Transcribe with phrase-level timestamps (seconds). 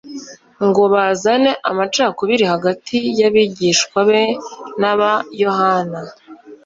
[0.67, 4.21] ngo bazane amacakubiri hagati y'abigishwa be
[4.79, 5.99] n'aba Yohana.